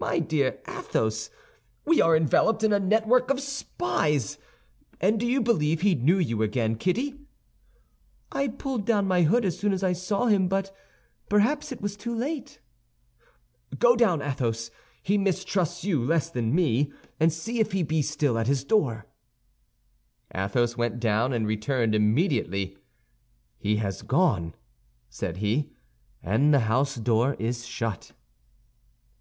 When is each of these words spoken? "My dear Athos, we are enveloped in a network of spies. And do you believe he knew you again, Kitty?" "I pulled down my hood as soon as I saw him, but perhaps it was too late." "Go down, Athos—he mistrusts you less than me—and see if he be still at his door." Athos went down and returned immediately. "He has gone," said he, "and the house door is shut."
"My 0.00 0.18
dear 0.18 0.58
Athos, 0.66 1.30
we 1.84 2.00
are 2.02 2.16
enveloped 2.16 2.64
in 2.64 2.72
a 2.72 2.80
network 2.80 3.30
of 3.30 3.38
spies. 3.38 4.38
And 5.00 5.20
do 5.20 5.24
you 5.28 5.40
believe 5.40 5.82
he 5.82 5.94
knew 5.94 6.18
you 6.18 6.42
again, 6.42 6.74
Kitty?" 6.74 7.20
"I 8.32 8.48
pulled 8.48 8.84
down 8.84 9.06
my 9.06 9.22
hood 9.22 9.44
as 9.44 9.56
soon 9.56 9.72
as 9.72 9.84
I 9.84 9.92
saw 9.92 10.26
him, 10.26 10.48
but 10.48 10.74
perhaps 11.28 11.70
it 11.70 11.80
was 11.80 11.96
too 11.96 12.12
late." 12.12 12.58
"Go 13.78 13.94
down, 13.94 14.20
Athos—he 14.20 15.16
mistrusts 15.16 15.84
you 15.84 16.04
less 16.04 16.28
than 16.28 16.52
me—and 16.52 17.32
see 17.32 17.60
if 17.60 17.70
he 17.70 17.84
be 17.84 18.02
still 18.02 18.36
at 18.38 18.48
his 18.48 18.64
door." 18.64 19.06
Athos 20.34 20.76
went 20.76 20.98
down 20.98 21.32
and 21.32 21.46
returned 21.46 21.94
immediately. 21.94 22.76
"He 23.58 23.76
has 23.76 24.02
gone," 24.02 24.56
said 25.08 25.36
he, 25.36 25.70
"and 26.20 26.52
the 26.52 26.66
house 26.66 26.96
door 26.96 27.34
is 27.38 27.64
shut." 27.64 28.10